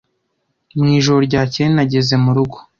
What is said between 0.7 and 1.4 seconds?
Mwijoro